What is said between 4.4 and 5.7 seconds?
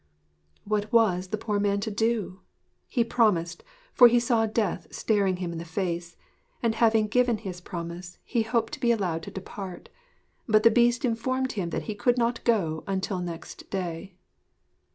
death staring him in the